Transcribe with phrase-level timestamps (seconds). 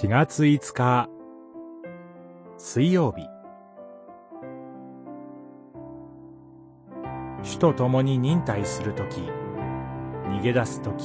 [0.00, 1.10] 4月5日。
[2.56, 3.28] 水曜日。
[7.42, 11.04] 主と共に忍耐するとき逃げ出すとき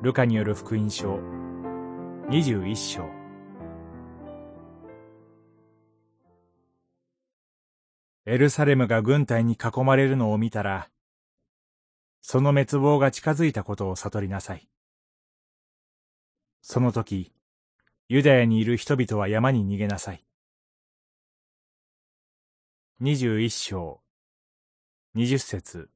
[0.00, 1.18] ルカによる福音書。
[2.28, 3.10] 21章。
[8.26, 10.88] エルサレムが軍隊に囲まれるのを見たら
[12.28, 14.68] その滅亡が近づいたことを悟りなさい。
[16.60, 17.32] その時、
[18.08, 20.26] ユダヤにいる人々は山に逃げなさい。
[22.98, 24.00] 二十一章、
[25.14, 25.88] 二十節、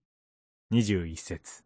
[0.71, 1.65] 二十一節。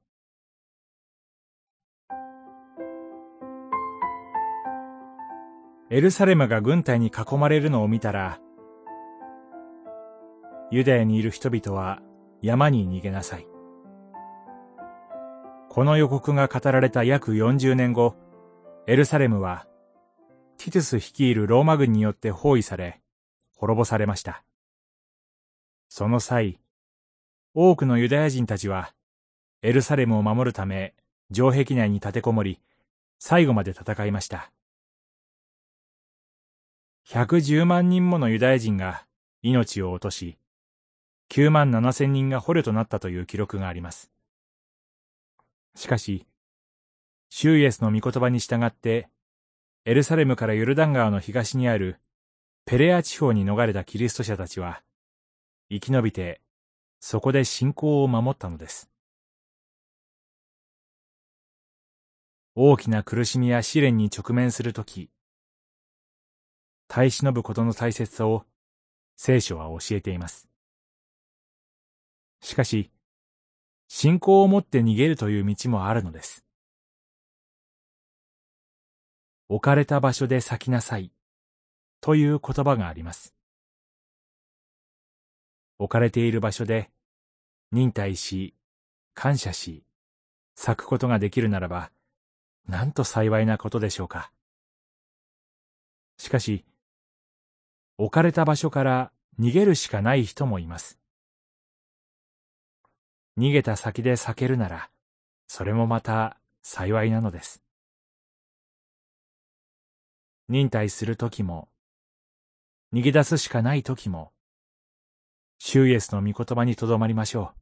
[5.91, 8.41] エルサレムが軍隊に囲まれるのを見たら、
[10.71, 12.01] ユダヤにいる人々は
[12.41, 13.54] 山に逃げなさい。
[15.75, 18.15] この予告が語られた約40年後、
[18.87, 19.67] エルサレムは、
[20.57, 23.01] ティトゥス率いるローマ軍によって包囲され、
[23.57, 24.45] 滅ぼされました。
[25.89, 26.61] その際、
[27.55, 28.95] 多くのユダヤ人たちは、
[29.63, 30.95] エルサレムを守るため、
[31.33, 32.61] 城壁内に立てこもり、
[33.19, 34.53] 最後まで戦いました。
[37.09, 39.07] 110万人ものユダヤ人が
[39.43, 40.39] 命を落とし、
[41.31, 44.14] 9万7千人が捕虜となったという記録があります。
[45.75, 46.27] しかし、
[47.31, 49.09] シューイエスの御言葉に従って、
[49.85, 52.01] エルサレムからヨルダン川の東にある
[52.65, 54.83] ペレア地方に逃れたキリスト者たちは、
[55.71, 56.41] 生き延びて、
[57.01, 58.89] そこで信仰を守ったのです。
[62.55, 65.11] 大きな苦しみや試練に直面するとき、
[66.87, 68.45] 耐え忍ぶことの大切さを
[69.17, 70.49] 聖書は教えています。
[72.41, 72.91] しかし、
[73.97, 76.45] 信仰を持って逃げるという道もあるのです。
[79.49, 81.13] 置かれた場所で咲きなさい
[82.01, 83.37] という言葉があります。
[85.79, 86.91] 置かれている場所で
[87.71, 88.57] 忍耐し、
[89.15, 89.85] 感謝し、
[90.57, 91.93] 咲くことができるならば、
[92.67, 94.33] なんと幸いなことでしょうか。
[96.19, 96.65] しかし、
[97.97, 101.04] 置かれた場所から逃げるしかない人もいます。
[103.37, 104.91] 逃げた先で避けるなら、
[105.49, 107.63] それもまた幸いなのです。
[110.49, 111.69] 忍耐するときも、
[112.93, 114.33] 逃げ出すしかないときも、
[115.59, 117.53] シューイエスの御言葉にとどまりましょ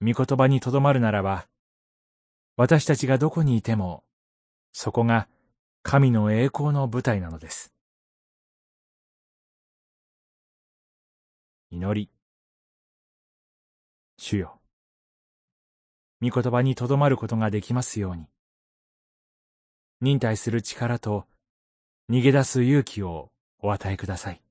[0.00, 0.12] う。
[0.12, 1.46] 御言葉にとどまるならば、
[2.56, 4.04] 私たちがどこにいても、
[4.72, 5.28] そこが
[5.82, 7.72] 神の栄光の舞台なのです。
[11.70, 12.15] 祈り。
[14.18, 14.60] 主よ。
[16.22, 18.26] 御言葉にとどまることができますように。
[20.00, 21.26] 忍耐する力と
[22.10, 24.45] 逃げ出す勇気をお与えください。